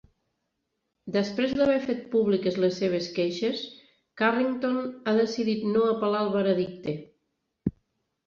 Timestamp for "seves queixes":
2.83-3.61